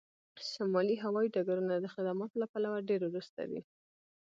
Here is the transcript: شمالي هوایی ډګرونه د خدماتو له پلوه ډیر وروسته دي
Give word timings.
شمالي 0.49 0.95
هوایی 1.03 1.33
ډګرونه 1.35 1.75
د 1.79 1.85
خدماتو 1.93 2.35
له 2.41 2.47
پلوه 2.53 2.77
ډیر 2.89 3.01
وروسته 3.05 3.41
دي 3.51 3.61